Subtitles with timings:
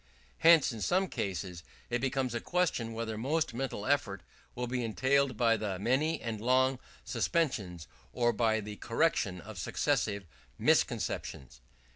[0.39, 4.23] Hence in some cases it becomes a question whether most mental effort
[4.55, 10.25] will be entailed by the many and long suspensions, or by the correction of successive
[10.57, 11.61] misconceptions.